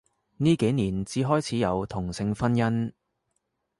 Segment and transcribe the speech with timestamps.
[0.37, 2.91] 呢幾年至開始有同性婚姻